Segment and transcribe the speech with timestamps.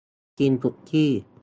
[0.39, 1.11] กินสุกี้